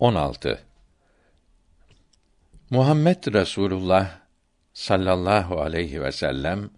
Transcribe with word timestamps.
16 0.00 0.58
Muhammed 2.70 3.34
Resulullah 3.34 4.20
sallallahu 4.72 5.60
aleyhi 5.60 6.02
ve 6.02 6.12
sellem 6.12 6.70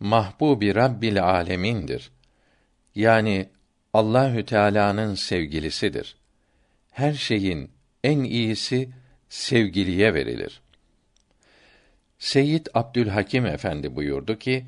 mahbubi 0.00 0.74
Rabbil 0.74 1.24
alemindir. 1.24 2.10
Yani 2.94 3.48
Allahü 3.94 4.44
Teala'nın 4.44 5.14
sevgilisidir. 5.14 6.16
Her 6.90 7.12
şeyin 7.12 7.70
en 8.04 8.24
iyisi 8.24 8.90
sevgiliye 9.28 10.14
verilir. 10.14 10.60
Seyyid 12.18 12.66
Abdülhakim 12.74 13.46
Efendi 13.46 13.96
buyurdu 13.96 14.38
ki, 14.38 14.64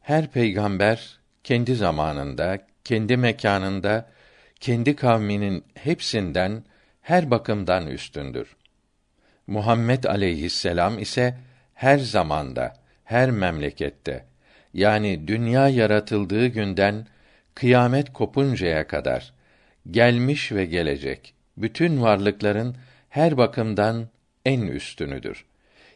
her 0.00 0.30
peygamber 0.30 1.18
kendi 1.44 1.74
zamanında, 1.74 2.66
kendi 2.84 3.16
mekanında, 3.16 4.10
kendi 4.60 4.96
kavminin 4.96 5.64
hepsinden 5.74 6.64
her 7.00 7.30
bakımdan 7.30 7.86
üstündür. 7.86 8.56
Muhammed 9.46 10.04
aleyhisselam 10.04 10.98
ise 10.98 11.38
her 11.74 11.98
zamanda, 11.98 12.76
her 13.04 13.30
memlekette 13.30 14.24
yani 14.74 15.28
dünya 15.28 15.68
yaratıldığı 15.68 16.46
günden 16.46 17.06
kıyamet 17.54 18.12
kopuncaya 18.12 18.86
kadar 18.86 19.32
gelmiş 19.90 20.52
ve 20.52 20.64
gelecek 20.64 21.34
bütün 21.56 22.02
varlıkların 22.02 22.76
her 23.08 23.36
bakımdan 23.36 24.08
en 24.44 24.60
üstünüdür. 24.60 25.44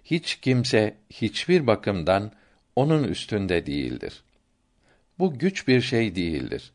Hiç 0.05 0.35
kimse 0.35 0.95
hiçbir 1.11 1.67
bakımdan 1.67 2.33
onun 2.77 3.05
üstünde 3.05 3.67
değildir. 3.67 4.23
Bu 5.19 5.39
güç 5.39 5.69
bir 5.69 5.81
şey 5.81 6.17
değildir. 6.17 6.73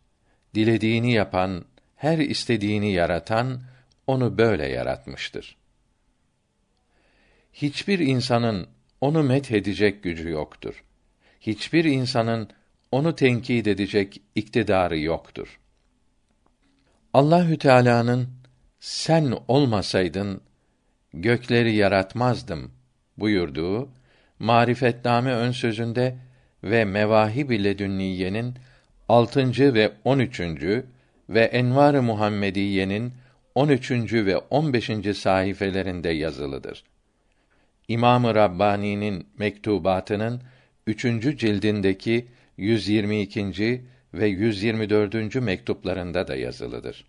Dilediğini 0.55 1.13
yapan, 1.13 1.65
her 1.95 2.17
istediğini 2.17 2.91
yaratan 2.91 3.61
onu 4.09 4.37
böyle 4.37 4.67
yaratmıştır. 4.67 5.57
Hiçbir 7.53 7.99
insanın 7.99 8.67
onu 9.01 9.23
met 9.23 9.51
edecek 9.51 10.03
gücü 10.03 10.29
yoktur. 10.29 10.83
Hiçbir 11.41 11.85
insanın 11.85 12.49
onu 12.91 13.15
tenkit 13.15 13.67
edecek 13.67 14.21
iktidarı 14.35 14.99
yoktur. 14.99 15.59
Allahü 17.13 17.57
Teala'nın 17.57 18.29
sen 18.79 19.33
olmasaydın 19.47 20.41
gökleri 21.13 21.75
yaratmazdım 21.75 22.71
buyurduğu 23.17 23.89
Marifetname 24.39 25.33
ön 25.33 25.51
sözünde 25.51 26.15
ve 26.63 26.85
Mevahib 26.85 27.49
ile 27.49 27.77
Dünniye'nin 27.77 28.55
6. 29.09 29.73
ve 29.73 29.91
13. 30.03 30.41
ve 31.29 31.43
Envar-ı 31.43 32.03
Muhammediye'nin 32.03 33.13
13. 33.55 33.91
ve 34.13 34.37
15. 34.37 35.17
sayfelerinde 35.17 36.09
yazılıdır. 36.09 36.83
İmam-ı 37.87 38.35
Rabbani'nin 38.35 39.27
mektubatının 39.37 40.41
3. 40.87 41.01
cildindeki 41.39 42.27
122. 42.57 43.83
ve 44.13 44.27
124. 44.27 45.35
mektuplarında 45.35 46.27
da 46.27 46.35
yazılıdır. 46.35 47.05